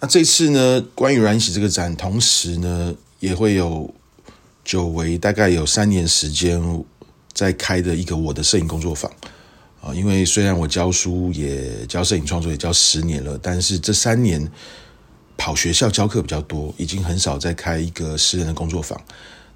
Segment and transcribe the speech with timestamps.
[0.00, 3.92] 那这次呢，关于软洗这个展，同时呢，也会有
[4.62, 6.84] 久违大概有三年时间
[7.32, 9.10] 在开的一个我的摄影工作坊。
[9.84, 9.94] 啊。
[9.94, 14.50] 因为虽然我教书也教摄影创作也教十年了，但是这三年
[15.36, 19.00] 跑学校教课比较多，已经很少再开一个私人的工作坊。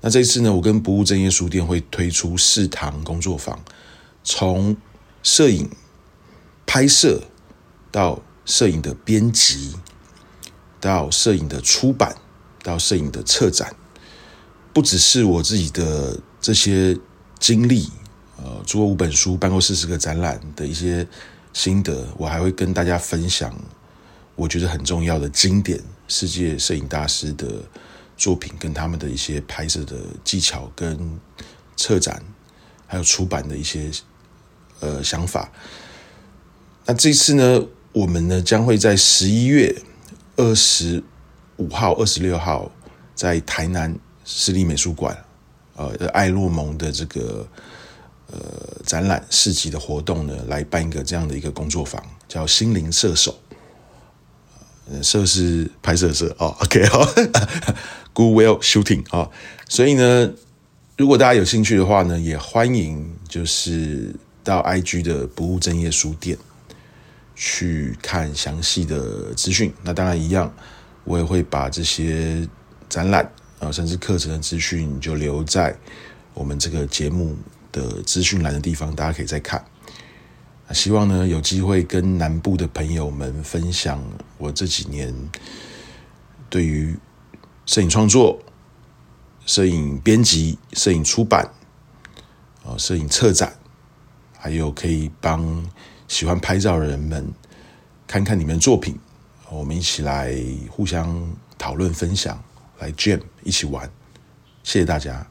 [0.00, 3.58] 那这一次呢，我跟不务正业书店会推出四堂工作坊，
[4.22, 4.76] 从
[5.22, 5.68] 摄影
[6.66, 7.22] 拍摄
[7.90, 9.74] 到摄影的编辑。
[10.80, 12.14] 到摄影的出版，
[12.62, 13.74] 到摄影的策展，
[14.72, 16.96] 不只是我自己的这些
[17.40, 17.90] 经历，
[18.68, 21.06] 呃，做五本书，办过四十个展览的一些
[21.52, 23.52] 心得，我还会跟大家分享
[24.36, 27.62] 我觉得很重要的经典世界摄影大师的
[28.16, 31.18] 作品，跟他们的一些拍摄的技巧，跟
[31.76, 32.22] 策展，
[32.86, 33.90] 还有出版的一些
[34.80, 35.50] 呃想法。
[36.84, 39.74] 那这次呢，我们呢将会在十一月。
[40.40, 41.02] 二十
[41.56, 42.70] 五号、二十六号，
[43.12, 43.92] 在台南
[44.24, 45.24] 市立美术馆，
[45.74, 47.44] 呃，爱洛蒙的这个
[48.28, 48.38] 呃
[48.84, 53.38] 展览市集的活动呢，来办一个这样的一个工作坊，叫“心灵射手”。
[54.90, 57.04] 呃，摄是拍摄摄哦， OK 好
[58.12, 59.28] ，Good Will Shooting 啊。
[59.68, 60.32] 所以呢，
[60.96, 66.38] 如果大家有兴趣的话呢，也欢迎就是到 IG 的不务正业书店。
[67.40, 70.52] 去看详细的资讯，那当然一样，
[71.04, 72.44] 我也会把这些
[72.88, 73.30] 展览
[73.60, 75.72] 啊，甚至课程的资讯就留在
[76.34, 77.36] 我们这个节目
[77.72, 79.64] 的资讯栏的地方，大家可以再看。
[80.72, 84.02] 希望呢有机会跟南部的朋友们分享
[84.36, 85.14] 我这几年
[86.50, 86.96] 对于
[87.66, 88.38] 摄影创作、
[89.46, 91.50] 摄影编辑、摄影出版
[92.64, 93.56] 啊、摄影策展，
[94.38, 95.68] 还有可以帮。
[96.08, 97.30] 喜欢拍照的人们，
[98.06, 98.98] 看看你们的作品，
[99.50, 100.34] 我们一起来
[100.70, 102.42] 互相讨论分享，
[102.78, 103.86] 来 jam 一起玩，
[104.62, 105.30] 谢谢大家。